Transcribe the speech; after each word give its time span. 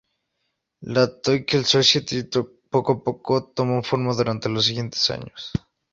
La" 0.97 1.03
Tolkien 1.15 1.63
Society" 1.63 2.23
poco 2.71 2.93
a 2.93 3.03
poco 3.03 3.45
tomó 3.53 3.83
forma 3.83 4.15
durante 4.15 4.49
los 4.49 4.65
siguientes 4.65 5.07
años. 5.11 5.51